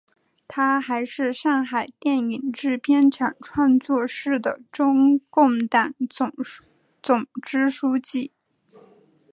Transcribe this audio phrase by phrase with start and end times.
[0.47, 5.93] 她还是上海电影制片厂创作室的中共党
[6.99, 8.31] 总支书记。